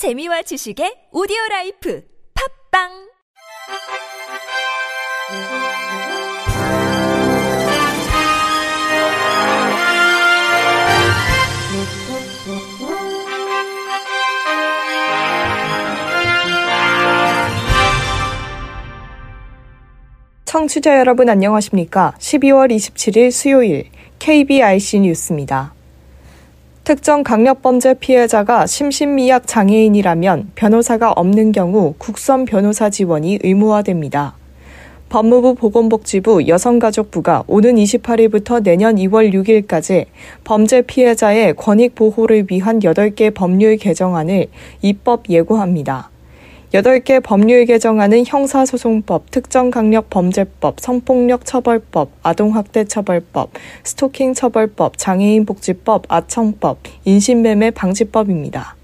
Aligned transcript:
재미와 0.00 0.40
지식의 0.40 1.12
오디오 1.12 1.36
라이프 1.50 2.02
팝빵 2.72 2.88
청취자 20.46 20.98
여러분 20.98 21.28
안녕하십니까? 21.28 22.14
12월 22.16 22.74
27일 22.74 23.30
수요일 23.30 23.90
KBIC 24.18 25.00
뉴스입니다. 25.00 25.74
특정 26.82 27.22
강력범죄 27.22 27.94
피해자가 28.00 28.66
심신미약 28.66 29.46
장애인이라면 29.46 30.52
변호사가 30.54 31.12
없는 31.12 31.52
경우 31.52 31.94
국선 31.98 32.46
변호사 32.46 32.88
지원이 32.88 33.40
의무화됩니다. 33.42 34.34
법무부 35.10 35.56
보건복지부 35.56 36.46
여성가족부가 36.48 37.44
오는 37.48 37.74
28일부터 37.74 38.62
내년 38.62 38.96
2월 38.96 39.32
6일까지 39.34 40.06
범죄 40.44 40.82
피해자의 40.82 41.54
권익 41.54 41.94
보호를 41.94 42.46
위한 42.50 42.78
8개 42.78 43.34
법률 43.34 43.76
개정안을 43.76 44.46
입법 44.80 45.28
예고합니다. 45.28 46.10
8개 46.72 47.20
법률 47.20 47.64
개정안은 47.64 48.26
형사소송법, 48.26 49.32
특정강력범죄법, 49.32 50.78
성폭력처벌법, 50.78 52.12
아동학대처벌법, 52.22 53.50
스토킹처벌법, 53.82 54.96
장애인복지법, 54.96 56.04
아청법, 56.06 56.78
인신매매 57.04 57.72
방지법입니다. 57.72 58.76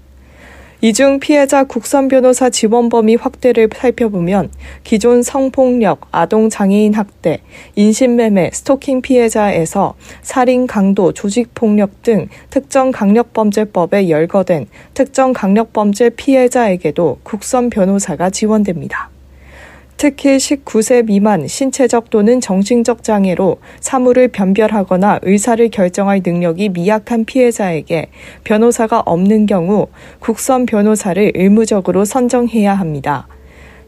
이 0.79 0.93
중 0.93 1.19
피해자 1.19 1.63
국선 1.63 2.07
변호사 2.07 2.51
지원 2.51 2.89
범위 2.89 3.15
확대를 3.15 3.67
살펴보면 3.75 4.51
기존 4.83 5.23
성폭력, 5.23 6.07
아동 6.11 6.51
장애인 6.51 6.93
학대, 6.93 7.41
인신매매, 7.75 8.51
스토킹 8.53 9.01
피해자에서 9.01 9.95
살인, 10.21 10.67
강도, 10.67 11.13
조직 11.13 11.55
폭력 11.55 12.03
등 12.03 12.27
특정 12.51 12.91
강력범죄법에 12.91 14.07
열거된 14.09 14.67
특정 14.93 15.33
강력범죄 15.33 16.11
피해자에게도 16.11 17.21
국선 17.23 17.71
변호사가 17.71 18.29
지원됩니다. 18.29 19.09
특히 19.97 20.37
19세 20.37 21.05
미만 21.05 21.47
신체적 21.47 22.11
또는 22.11 22.39
정신적 22.39 23.03
장애로 23.03 23.57
사물을 23.79 24.27
변별하거나 24.27 25.19
의사를 25.23 25.67
결정할 25.69 26.21
능력이 26.23 26.69
미약한 26.69 27.25
피해자에게 27.25 28.09
변호사가 28.43 28.99
없는 28.99 29.47
경우 29.47 29.87
국선 30.19 30.67
변호사를 30.67 31.31
의무적으로 31.33 32.05
선정해야 32.05 32.75
합니다. 32.75 33.27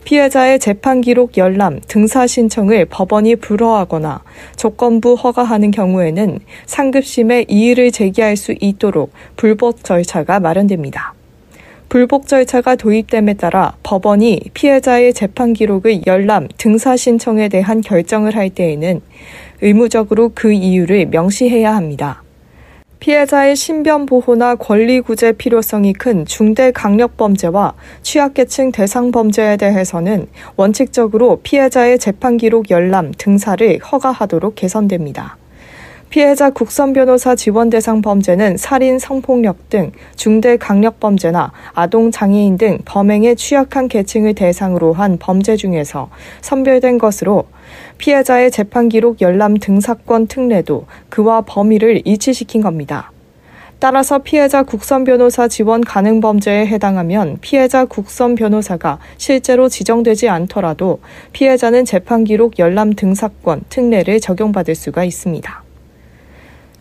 피해자의 0.04 0.58
재판 0.58 1.02
기록 1.02 1.38
열람, 1.38 1.82
등사 1.88 2.26
신청을 2.26 2.86
법원이 2.86 3.36
불허하거나 3.36 4.24
조건부 4.56 5.14
허가하는 5.14 5.70
경우에는 5.70 6.40
상급심에 6.66 7.46
이의를 7.48 7.92
제기할 7.92 8.36
수 8.36 8.56
있도록 8.60 9.12
불법 9.36 9.84
절차가 9.84 10.40
마련됩니다. 10.40 11.19
불복 11.90 12.28
절차가 12.28 12.76
도입됨에 12.76 13.34
따라 13.34 13.76
법원이 13.82 14.42
피해자의 14.54 15.12
재판 15.12 15.54
기록의 15.54 16.04
열람, 16.06 16.48
등사 16.56 16.96
신청에 16.96 17.50
대한 17.50 17.82
결정을 17.82 18.36
할 18.36 18.52
때에는 18.52 19.02
의무적으로 19.64 20.32
그 20.36 20.52
이유를 20.52 21.08
명시해야 21.08 21.76
합니다. 21.76 22.22
피해자의 23.00 23.56
신변 23.56 24.06
보호나 24.06 24.54
권리 24.54 25.02
구제 25.02 25.32
필요성이 25.32 25.94
큰 25.94 26.26
중대 26.26 26.72
강력 26.72 27.18
범죄와 27.18 27.74
취약계층 28.04 28.72
대상 28.72 29.12
범죄에 29.12 29.58
대해서는 29.58 30.28
원칙적으로 30.58 31.40
피해자의 31.42 31.98
재판 31.98 32.38
기록 32.38 32.70
열람, 32.70 33.14
등사를 33.18 33.80
허가하도록 33.80 34.54
개선됩니다. 34.54 35.39
피해자 36.10 36.50
국선 36.50 36.94
변호사 36.94 37.36
지원 37.36 37.70
대상 37.70 38.02
범죄는 38.02 38.58
살인, 38.58 38.98
성폭력 38.98 39.70
등 39.70 39.92
중대 40.16 40.58
강력 40.58 41.00
범죄나 41.00 41.52
아동 41.76 42.10
장애인 42.10 42.58
등 42.58 42.80
범행에 42.84 43.36
취약한 43.36 43.88
계층을 43.88 44.34
대상으로 44.34 44.94
한 44.94 45.18
범죄 45.20 45.56
중에서 45.56 46.10
선별된 46.42 46.98
것으로 46.98 47.44
피해자의 48.00 48.50
재판 48.50 48.90
기록 48.90 49.22
열람 49.22 49.58
등사권 49.58 50.26
특례도 50.26 50.88
그와 51.10 51.42
범위를 51.42 52.02
일치시킨 52.06 52.62
겁니다. 52.62 53.12
따라서 53.78 54.18
피해자 54.18 54.64
국선 54.64 55.04
변호사 55.04 55.48
지원 55.48 55.82
가능 55.82 56.22
범죄에 56.22 56.66
해당하면 56.66 57.38
피해자 57.40 57.86
국선 57.86 58.34
변호사가 58.34 58.98
실제로 59.18 59.70
지정되지 59.70 60.28
않더라도 60.28 61.02
피해자는 61.34 61.86
재판 61.86 62.24
기록 62.24 62.58
열람 62.58 62.94
등사권 62.96 63.62
특례를 63.70 64.20
적용받을 64.20 64.74
수가 64.74 65.04
있습니다. 65.04 65.69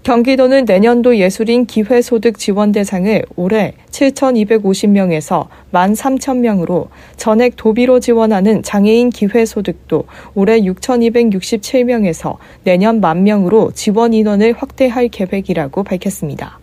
경기도는 0.03 0.64
내년도 0.64 1.16
예술인 1.19 1.66
기회소득 1.66 2.38
지원 2.38 2.72
대상을 2.72 3.25
올해 3.36 3.75
7,250명에서 3.91 5.48
13,000명으로 5.72 6.88
전액 7.16 7.56
도비로 7.56 8.00
지원하는 8.00 8.62
장애인 8.62 9.10
기회소득도 9.10 10.04
올해 10.34 10.60
6,267명에서 10.60 12.36
내년 12.64 13.00
만명으로 13.00 13.72
지원 13.75 14.14
인원을 14.14 14.54
확대할 14.56 15.09
계획이라고 15.09 15.82
밝혔습니다. 15.82 16.59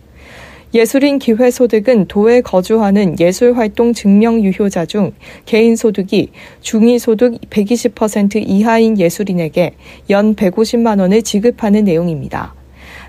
예술인 0.74 1.18
기회소득은 1.20 2.06
도에 2.06 2.40
거주하는 2.40 3.20
예술활동 3.20 3.92
증명 3.92 4.42
유효자 4.42 4.86
중 4.86 5.12
개인소득이 5.44 6.30
중위소득 6.60 7.40
120% 7.48 8.42
이하인 8.46 8.98
예술인에게 8.98 9.74
연 10.10 10.34
150만 10.34 11.00
원을 11.00 11.22
지급하는 11.22 11.84
내용입니다. 11.84 12.54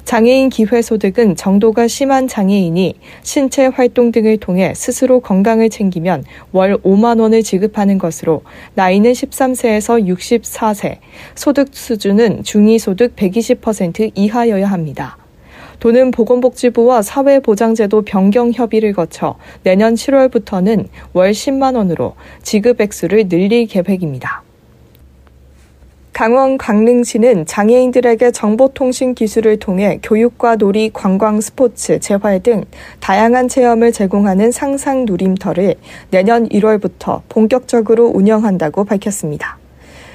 장애인 0.07 0.47
기회 0.47 0.81
소득은 0.81 1.35
정도가 1.35 1.90
심한 1.90 2.29
장애인이 2.29 2.95
신체 3.23 3.66
활동 3.66 4.13
등을 4.13 4.38
통해 4.38 4.72
스스로 4.73 5.19
건강을 5.19 5.69
챙기면 5.69 6.23
월 6.53 6.78
5만 6.78 7.19
원을 7.19 7.44
지급하는 7.44 7.97
것으로 7.97 8.44
나이는 8.75 9.12
13세에서 9.12 10.07
64세, 10.07 11.00
소득 11.35 11.75
수준은 11.75 12.44
중위 12.44 12.79
소득 12.79 13.18
120% 13.18 14.13
이하여야 14.16 14.68
합니다. 14.68 15.18
도는 15.81 16.12
보건복지부와 16.12 17.01
사회보장제도 17.01 18.03
변경 18.03 18.53
협의를 18.53 18.94
거쳐 18.94 19.35
내년 19.63 19.95
7월부터는 19.95 20.88
월 21.12 21.31
10만 21.31 21.75
원으로 21.75 22.16
지급 22.44 22.79
액수를 22.79 23.28
늘릴 23.28 23.68
계획입니다. 23.68 24.47
강원 26.17 26.57
강릉시는 26.57 27.45
장애인들에게 27.45 28.31
정보통신 28.31 29.13
기술을 29.13 29.57
통해 29.57 30.00
교육과 30.01 30.55
놀이, 30.55 30.89
관광, 30.91 31.39
스포츠, 31.39 32.00
재활 32.00 32.41
등 32.41 32.63
다양한 33.00 33.47
체험을 33.47 33.91
제공하는 33.91 34.50
상상 34.50 35.06
누림터를 35.06 35.75
내년 36.09 36.50
1월부터 36.50 37.22
본격적으로 37.29 38.07
운영한다고 38.07 38.85
밝혔습니다. 38.85 39.59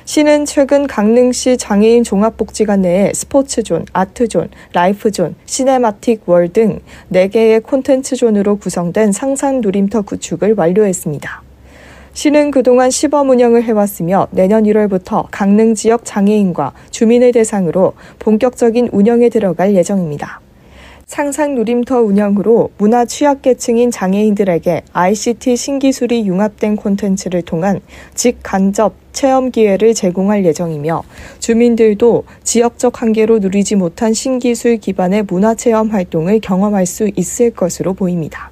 시는 0.05 0.45
최근 0.45 0.89
강릉시 0.89 1.57
장애인 1.57 2.03
종합복지관 2.03 2.83
내에 2.83 3.13
스포츠존, 3.15 3.87
아트존, 3.93 4.49
라이프존, 4.73 5.37
시네마틱 5.47 6.23
월 6.27 6.49
등 6.49 6.81
4개의 7.13 7.63
콘텐츠존으로 7.63 8.57
구성된 8.57 9.13
상상 9.13 9.61
누림터 9.61 10.03
구축을 10.03 10.55
완료했습니다. 10.57 11.52
시는 12.15 12.51
그동안 12.51 12.91
시범 12.91 13.31
운영을 13.31 13.63
해왔으며 13.63 14.29
내년 14.33 14.65
1월부터 14.65 15.27
강릉 15.31 15.75
지역 15.75 16.05
장애인과 16.05 16.73
주민을 16.91 17.33
대상으로 17.33 17.95
본격적인 18.19 18.91
운영에 18.93 19.31
들어갈 19.31 19.75
예정입니다. 19.75 20.41
상상 21.07 21.55
누림터 21.55 22.01
운영으로 22.01 22.71
문화 22.79 23.05
취약계층인 23.05 23.91
장애인들에게 23.91 24.83
ICT 24.93 25.57
신기술이 25.57 26.27
융합된 26.27 26.77
콘텐츠를 26.77 27.43
통한 27.43 27.81
직간접 28.15 28.95
체험 29.13 29.51
기회를 29.51 29.93
제공할 29.93 30.45
예정이며 30.45 31.03
주민들도 31.39 32.25
지역적 32.45 33.03
한계로 33.03 33.41
누리지 33.41 33.77
못한 33.77 34.15
신기술 34.15 34.77
기반의 34.77 35.25
문화 35.25 35.55
체험 35.55 35.89
활동을 35.91 36.41
경험할 36.41 36.87
수 36.87 37.11
있을 37.17 37.51
것으로 37.51 37.95
보입니다. 37.95 38.52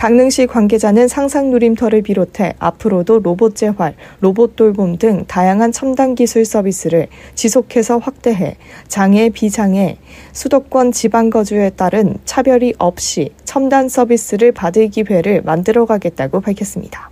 강릉시 0.00 0.46
관계자는 0.46 1.08
상상 1.08 1.50
누림터를 1.50 2.00
비롯해 2.00 2.54
앞으로도 2.58 3.18
로봇 3.18 3.54
재활, 3.54 3.94
로봇 4.20 4.56
돌봄 4.56 4.96
등 4.96 5.26
다양한 5.26 5.72
첨단 5.72 6.14
기술 6.14 6.46
서비스를 6.46 7.08
지속해서 7.34 7.98
확대해 7.98 8.56
장애, 8.88 9.28
비장애, 9.28 9.98
수도권 10.32 10.92
지방 10.92 11.28
거주에 11.28 11.68
따른 11.76 12.16
차별이 12.24 12.72
없이 12.78 13.34
첨단 13.44 13.90
서비스를 13.90 14.52
받을 14.52 14.88
기회를 14.88 15.42
만들어 15.42 15.84
가겠다고 15.84 16.40
밝혔습니다. 16.40 17.10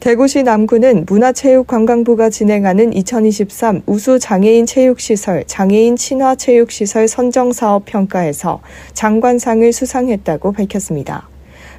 대구시 0.00 0.42
남구는 0.42 1.06
문화체육관광부가 1.08 2.28
진행하는 2.28 2.92
2023 2.92 3.82
우수 3.86 4.18
장애인 4.18 4.66
체육시설, 4.66 5.44
장애인 5.46 5.94
친화 5.94 6.34
체육시설 6.34 7.06
선정 7.06 7.52
사업 7.52 7.84
평가에서 7.84 8.60
장관상을 8.94 9.72
수상했다고 9.72 10.50
밝혔습니다. 10.50 11.28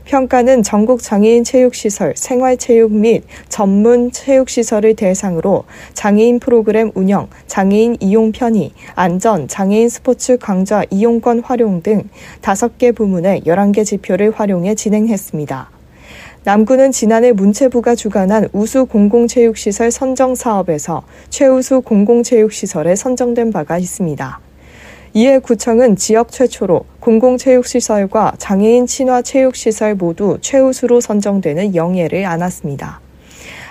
평가는 0.07 0.63
전국 0.63 1.03
장애인 1.03 1.43
체육시설, 1.43 2.13
생활체육 2.15 2.93
및 2.93 3.23
전문 3.49 4.09
체육시설을 4.09 4.95
대상으로 4.95 5.65
장애인 5.93 6.39
프로그램 6.39 6.91
운영, 6.95 7.27
장애인 7.47 7.97
이용 7.99 8.31
편의, 8.31 8.71
안전, 8.95 9.49
장애인 9.49 9.89
스포츠 9.89 10.37
강좌 10.37 10.85
이용권 10.89 11.41
활용 11.41 11.83
등 11.83 12.03
5개 12.41 12.95
부문의 12.95 13.41
11개 13.41 13.83
지표를 13.85 14.31
활용해 14.31 14.75
진행했습니다. 14.75 15.71
남구는 16.45 16.93
지난해 16.93 17.33
문체부가 17.33 17.95
주관한 17.95 18.47
우수 18.53 18.85
공공체육시설 18.85 19.91
선정 19.91 20.35
사업에서 20.35 21.03
최우수 21.29 21.81
공공체육시설에 21.81 22.95
선정된 22.95 23.51
바가 23.51 23.77
있습니다. 23.77 24.46
이에 25.17 25.39
구청은 25.39 25.95
지역 25.95 26.31
최초로 26.31 26.85
공공체육시설과 26.99 28.33
장애인 28.37 28.85
친화 28.85 29.23
체육시설 29.23 29.95
모두 29.95 30.37
최우수로 30.41 31.01
선정되는 31.01 31.73
영예를 31.73 32.23
안았습니다. 32.27 32.99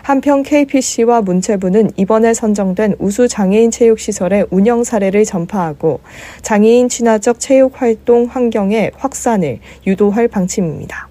한편 0.02 0.42
KPC와 0.42 1.20
문체부는 1.20 1.92
이번에 1.94 2.34
선정된 2.34 2.96
우수 2.98 3.28
장애인 3.28 3.70
체육시설의 3.70 4.46
운영 4.50 4.82
사례를 4.82 5.24
전파하고 5.24 6.00
장애인 6.42 6.88
친화적 6.88 7.38
체육활동 7.38 8.24
환경의 8.24 8.90
확산을 8.96 9.60
유도할 9.86 10.26
방침입니다. 10.26 11.08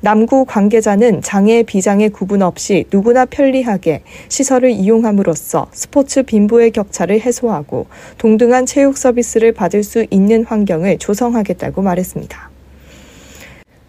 남구 0.00 0.44
관계자는 0.44 1.22
장애 1.22 1.64
비장애 1.64 2.10
구분 2.10 2.42
없이 2.42 2.84
누구나 2.92 3.24
편리하게 3.24 4.02
시설을 4.28 4.70
이용함으로써 4.70 5.66
스포츠 5.72 6.22
빈부의 6.22 6.70
격차를 6.70 7.20
해소하고 7.20 7.86
동등한 8.16 8.64
체육 8.64 8.96
서비스를 8.96 9.52
받을 9.52 9.82
수 9.82 10.06
있는 10.10 10.44
환경을 10.44 10.98
조성하겠다고 10.98 11.82
말했습니다. 11.82 12.50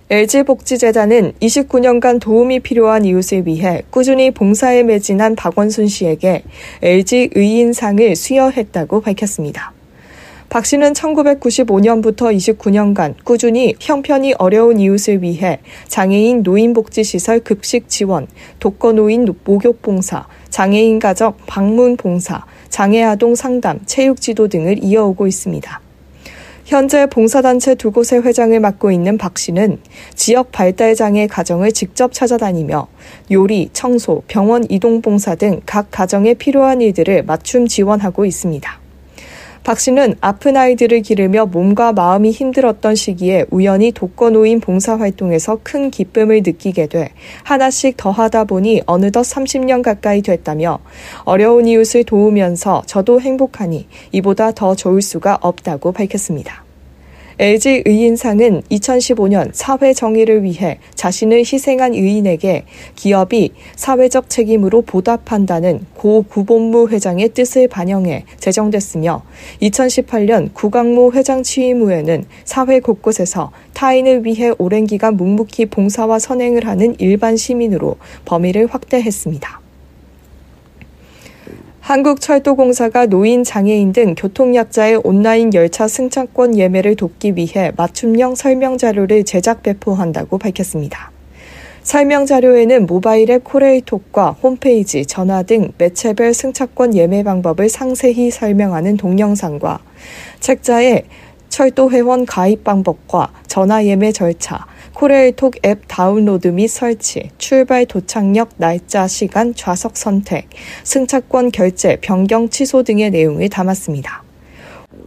LG복지재단은 0.10 1.34
29년간 1.40 2.20
도움이 2.20 2.62
필요한 2.62 3.06
이웃을 3.06 3.46
위해 3.46 3.84
꾸준히 3.92 4.32
봉사에 4.32 4.82
매진한 4.82 5.36
박원순 5.36 5.88
씨에게 5.88 6.42
LG 6.82 7.30
의인상을 7.36 8.16
수여했다고 8.16 9.02
밝혔습니다. 9.02 9.79
박 10.50 10.66
씨는 10.66 10.94
1995년부터 10.94 12.36
29년간 12.36 13.14
꾸준히 13.24 13.76
형편이 13.80 14.34
어려운 14.40 14.80
이웃을 14.80 15.22
위해 15.22 15.60
장애인 15.88 16.42
노인복지시설 16.42 17.42
급식 17.42 17.88
지원, 17.88 18.26
독거노인 18.60 19.28
목욕 19.44 19.84
봉사, 19.84 20.26
장애인 20.50 20.98
가족 20.98 21.38
방문 21.46 21.98
봉사, 21.98 22.46
장애아동 22.70 23.36
상담, 23.36 23.80
체육 23.86 24.20
지도 24.22 24.48
등을 24.48 24.84
이어오고 24.84 25.28
있습니다. 25.28 25.82
현재 26.66 27.06
봉사단체 27.08 27.76
두 27.76 27.92
곳의 27.92 28.24
회장을 28.24 28.60
맡고 28.60 28.90
있는 28.92 29.20
박 29.20 29.38
씨는 29.38 29.80
지역 30.16 30.52
발달장애 30.52 31.28
가정을 31.28 31.72
직접 31.72 32.12
찾아다니며 32.12 32.88
요리, 33.32 33.70
청소, 33.74 34.24
병원 34.28 34.66
이동 34.70 35.02
봉사 35.04 35.36
등 35.36 35.62
각 35.68 35.92
가정에 35.92 36.34
필요한 36.34 36.82
일들을 36.82 37.24
맞춤 37.24 37.68
지원하고 37.68 38.26
있습니다. 38.26 38.79
박 39.64 39.80
씨는 39.80 40.16
아픈 40.22 40.58
아이들을 40.58 41.02
기르며 41.02 41.46
몸과 41.46 41.94
마음이 41.94 42.32
힘들었던 42.32 42.96
시기에 42.96 43.46
우연히 43.52 43.92
독거노인 43.92 44.62
봉사활동에서 44.62 45.60
큰 45.64 45.92
기쁨을 45.92 46.42
느끼게 46.44 46.88
돼 46.88 47.12
하나씩 47.44 47.98
더 47.98 48.10
하다 48.12 48.46
보니 48.46 48.82
어느덧 48.86 49.22
30년 49.22 49.84
가까이 49.84 50.22
됐다며 50.22 50.80
어려운 51.24 51.68
이웃을 51.68 52.04
도우면서 52.04 52.84
저도 52.86 53.22
행복하니 53.22 53.88
이보다 54.12 54.52
더 54.52 54.76
좋을 54.76 55.02
수가 55.02 55.38
없다고 55.42 55.92
밝혔습니다. 55.92 56.69
LG 57.42 57.84
의인상은 57.86 58.64
2015년 58.70 59.52
사회 59.54 59.94
정의를 59.94 60.44
위해 60.44 60.78
자신을 60.94 61.38
희생한 61.38 61.94
의인에게 61.94 62.66
기업이 62.98 63.54
사회적 63.78 64.30
책임으로 64.30 64.82
보답한다는 64.82 65.86
고 65.96 66.24
구본무 66.24 66.90
회장의 66.90 67.30
뜻을 67.30 67.70
반영해 67.70 68.26
제정됐으며 68.40 69.24
2018년 69.62 70.54
구강모 70.54 71.14
회장 71.14 71.42
취임 71.42 71.80
후에는 71.80 72.26
사회 72.44 72.82
곳곳에서 72.82 73.52
타인을 73.74 74.26
위해 74.26 74.52
오랜 74.58 74.86
기간 74.86 75.16
묵묵히 75.16 75.68
봉사와 75.68 76.20
선행을 76.20 76.68
하는 76.68 76.94
일반 77.00 77.38
시민으로 77.38 77.96
범위를 78.26 78.68
확대했습니다. 78.68 79.69
한국철도공사가 81.90 83.08
노인, 83.08 83.44
장애인 83.44 83.94
등 83.94 84.14
교통약자의 84.14 85.02
온라인 85.04 85.52
열차 85.56 85.88
승차권 85.88 86.56
예매를 86.56 86.96
돕기 86.96 87.36
위해 87.36 87.72
맞춤형 87.76 88.36
설명 88.36 88.78
자료를 88.78 89.24
제작 89.24 89.64
배포한다고 89.64 90.38
밝혔습니다. 90.38 91.12
설명 91.82 92.28
자료에는 92.28 92.86
모바일 92.86 93.32
앱 93.32 93.44
코레이톡과 93.44 94.38
홈페이지, 94.44 95.04
전화 95.08 95.42
등 95.42 95.72
매체별 95.80 96.36
승차권 96.36 96.96
예매 96.96 97.24
방법을 97.24 97.70
상세히 97.70 98.30
설명하는 98.30 98.96
동영상과 98.96 99.80
책자에 100.42 101.06
철도 101.50 101.90
회원 101.90 102.28
가입 102.28 102.64
방법과 102.64 103.32
전화 103.48 103.84
예매 103.84 104.12
절차, 104.12 104.68
코레일톡 105.00 105.66
앱 105.66 105.84
다운로드 105.88 106.50
및 106.50 106.68
설치, 106.68 107.30
출발 107.38 107.86
도착역 107.86 108.50
날짜 108.58 109.08
시간 109.08 109.56
좌석 109.56 109.96
선택, 109.96 110.50
승차권 110.84 111.52
결제, 111.52 111.96
변경 112.02 112.50
취소 112.50 112.84
등의 112.84 113.10
내용을 113.10 113.48
담았습니다. 113.48 114.24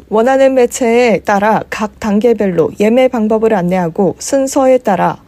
원하는 0.08 0.54
매체에 0.54 1.18
따라 1.18 1.62
각 1.68 2.00
단계별로 2.00 2.70
예매 2.80 3.06
방법을 3.08 3.52
안내하고 3.52 4.16
순서에 4.18 4.78
따라 4.78 5.22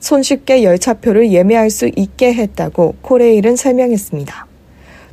손쉽게 0.00 0.64
열차표를 0.64 1.30
예매할 1.30 1.70
수 1.70 1.88
있게 1.94 2.34
했다고 2.34 2.96
코레일은 3.02 3.54
설명했습니다. 3.54 4.47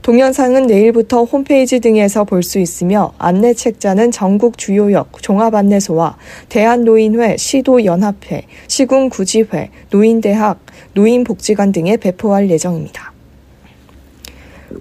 동영상은 0.05 0.67
내일부터 0.67 1.23
홈페이지 1.23 1.79
등에서 1.79 2.25
볼 2.25 2.43
수 2.43 2.59
있으며 2.59 3.13
안내 3.17 3.55
책자는 3.55 4.11
전국 4.11 4.55
주요역 4.55 5.23
종합안내소와 5.23 6.17
대한노인회, 6.47 7.37
시도연합회, 7.37 8.43
시군구지회, 8.67 9.71
노인대학, 9.89 10.59
노인복지관 10.93 11.71
등에 11.71 11.97
배포할 11.97 12.51
예정입니다. 12.51 13.13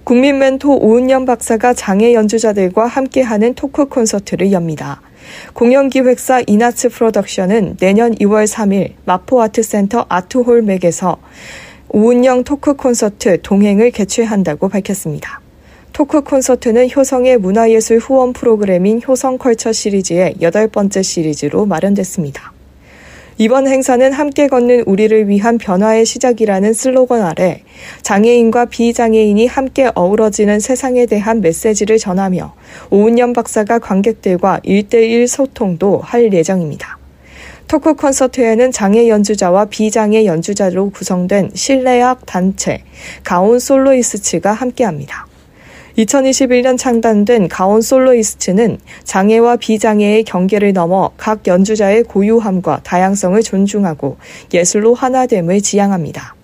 국민 0.03 0.37
멘토 0.37 0.77
오은영 0.77 1.25
박사가 1.25 1.73
장애 1.73 2.13
연주자들과 2.13 2.85
함께하는 2.85 3.55
토크 3.55 3.87
콘서트를 3.87 4.51
엽니다. 4.51 5.01
공연기획사 5.53 6.43
이나츠 6.45 6.89
프로덕션은 6.89 7.77
내년 7.77 8.13
2월 8.13 8.45
3일 8.45 8.91
마포아트센터 9.05 10.05
아트홀 10.07 10.61
맥에서 10.61 11.17
오은영 11.89 12.43
토크 12.43 12.73
콘서트 12.73 13.41
동행을 13.41 13.91
개최한다고 13.91 14.69
밝혔습니다. 14.69 15.39
토크 15.93 16.21
콘서트는 16.21 16.89
효성의 16.93 17.37
문화예술 17.37 17.99
후원 17.99 18.33
프로그램인 18.33 19.01
효성컬처 19.07 19.71
시리즈의 19.71 20.35
여덟 20.41 20.67
번째 20.67 21.01
시리즈로 21.01 21.65
마련됐습니다. 21.65 22.51
이번 23.37 23.67
행사는 23.67 24.11
함께 24.13 24.47
걷는 24.47 24.83
우리를 24.87 25.27
위한 25.27 25.57
변화의 25.57 26.05
시작이라는 26.05 26.73
슬로건 26.73 27.21
아래 27.21 27.63
장애인과 28.01 28.65
비장애인이 28.65 29.45
함께 29.47 29.91
어우러지는 29.93 30.59
세상에 30.59 31.05
대한 31.05 31.41
메시지를 31.41 31.97
전하며 31.97 32.55
오은영 32.91 33.33
박사가 33.33 33.79
관객들과 33.79 34.61
일대일 34.63 35.27
소통도 35.27 35.99
할 35.99 36.33
예정입니다. 36.33 36.97
토크 37.67 37.95
콘서트에는 37.95 38.71
장애 38.71 39.09
연주자와 39.09 39.65
비장애 39.65 40.25
연주자로 40.25 40.91
구성된 40.91 41.51
실내악 41.55 42.25
단체 42.25 42.83
가온 43.23 43.59
솔로이스츠가 43.59 44.53
함께합니다. 44.53 45.25
2021년 45.97 46.77
창단된 46.77 47.47
가온 47.47 47.81
솔로이스트는 47.81 48.77
장애와 49.03 49.55
비장애의 49.55 50.25
경계를 50.25 50.73
넘어 50.73 51.11
각 51.17 51.47
연주자의 51.47 52.03
고유함과 52.03 52.81
다양성을 52.83 53.41
존중하고 53.41 54.17
예술로 54.53 54.93
하나됨을 54.93 55.61
지향합니다. 55.61 56.34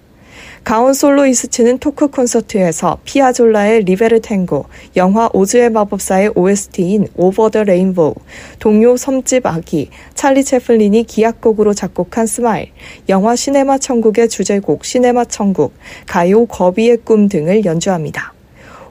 가온 0.64 0.94
솔로이스트는 0.94 1.80
토크 1.80 2.08
콘서트에서 2.10 3.00
피아졸라의 3.04 3.84
리베르탱고, 3.84 4.66
영화 4.96 5.28
오즈의 5.34 5.72
마법사의 5.72 6.34
OST인 6.36 7.08
Over 7.16 7.50
the 7.50 7.64
Rainbow, 7.64 8.14
동요 8.60 8.96
섬집 8.96 9.48
아기, 9.48 9.90
찰리 10.14 10.44
채플린이 10.44 11.04
기악곡으로 11.06 11.74
작곡한 11.74 12.28
스마일, 12.28 12.70
영화 13.10 13.36
시네마 13.36 13.80
천국의 13.80 14.30
주제곡 14.30 14.86
시네마 14.86 15.26
천국, 15.26 15.74
가요 16.06 16.46
거위의 16.46 16.98
꿈 17.04 17.28
등을 17.28 17.66
연주합니다. 17.66 18.34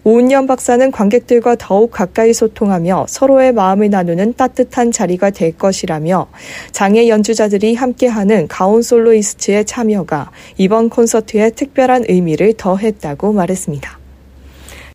오은영 0.02 0.46
박사는 0.46 0.90
관객들과 0.92 1.56
더욱 1.58 1.90
가까이 1.90 2.32
소통하며 2.32 3.04
서로의 3.06 3.52
마음을 3.52 3.90
나누는 3.90 4.32
따뜻한 4.34 4.92
자리가 4.92 5.28
될 5.28 5.56
것이라며 5.58 6.28
장애 6.72 7.06
연주자들이 7.06 7.74
함께하는 7.74 8.48
가온 8.48 8.80
솔로이스트의 8.80 9.66
참여가 9.66 10.30
이번 10.56 10.88
콘서트에 10.88 11.50
특별한 11.50 12.04
의미를 12.08 12.54
더했다고 12.54 13.34
말했습니다. 13.34 13.98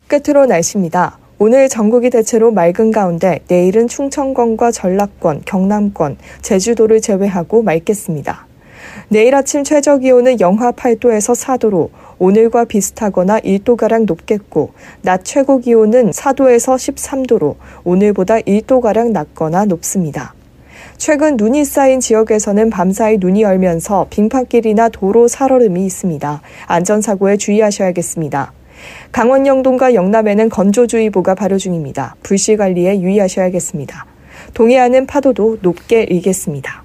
끝으로 0.08 0.46
날씨입니다. 0.46 1.18
오늘 1.38 1.68
전국이 1.68 2.10
대체로 2.10 2.50
맑은 2.50 2.90
가운데 2.90 3.40
내일은 3.46 3.86
충청권과 3.86 4.72
전라권, 4.72 5.42
경남권, 5.44 6.16
제주도를 6.42 7.00
제외하고 7.00 7.62
맑겠습니다. 7.62 8.46
내일 9.08 9.34
아침 9.34 9.62
최저 9.62 9.98
기온은 9.98 10.40
영하 10.40 10.72
8도에서 10.72 11.36
4도로 11.36 11.90
오늘과 12.18 12.64
비슷하거나 12.64 13.40
1도가량 13.40 14.06
높겠고, 14.06 14.70
낮 15.02 15.24
최고 15.24 15.58
기온은 15.58 16.10
4도에서 16.10 16.76
13도로 16.76 17.56
오늘보다 17.84 18.38
1도가량 18.40 19.12
낮거나 19.12 19.66
높습니다. 19.66 20.34
최근 20.96 21.36
눈이 21.36 21.64
쌓인 21.64 22.00
지역에서는 22.00 22.70
밤사이 22.70 23.18
눈이 23.18 23.44
얼면서 23.44 24.06
빙판길이나 24.08 24.88
도로 24.88 25.28
살얼음이 25.28 25.84
있습니다. 25.84 26.40
안전사고에 26.66 27.36
주의하셔야겠습니다. 27.36 28.52
강원 29.12 29.46
영동과 29.46 29.94
영남에는 29.94 30.48
건조주의보가 30.48 31.34
발효 31.34 31.58
중입니다. 31.58 32.16
불씨 32.22 32.56
관리에 32.56 33.00
유의하셔야겠습니다. 33.00 34.06
동해안은 34.54 35.06
파도도 35.06 35.58
높게 35.62 36.04
일겠습니다. 36.04 36.82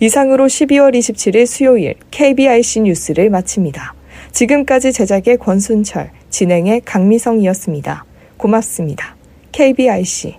이상으로 0.00 0.46
12월 0.46 0.94
27일 0.94 1.46
수요일 1.46 1.94
KBIC 2.10 2.80
뉴스를 2.80 3.30
마칩니다. 3.30 3.94
지금까지 4.32 4.92
제작의 4.92 5.36
권순철, 5.38 6.10
진행의 6.30 6.82
강미성이었습니다. 6.84 8.04
고맙습니다. 8.36 9.14
KBIC 9.52 10.36